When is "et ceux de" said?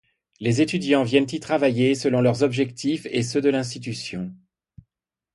3.11-3.49